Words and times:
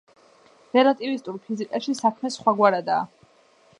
რელატივისტური 0.77 1.43
ფიზიკაში 1.43 1.95
საქმე 2.03 2.33
სხვაგვარადაა. 2.37 3.29